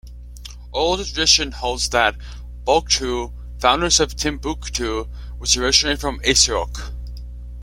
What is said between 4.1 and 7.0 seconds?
Timbuktu, was originally from Essouk.